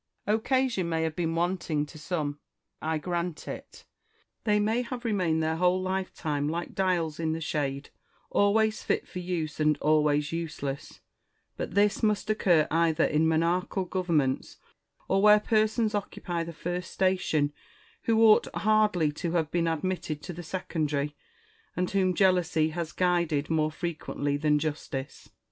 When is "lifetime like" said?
5.79-6.73